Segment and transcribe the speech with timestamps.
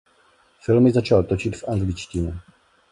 [0.59, 2.33] Filmy začal točit v angličtině.